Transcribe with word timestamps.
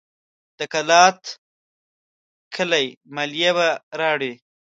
د 0.57 0.59
کلات 0.73 1.21
کلي 2.55 2.85
مالیه 3.15 3.51
به 3.57 3.67
راوړي. 3.99 4.33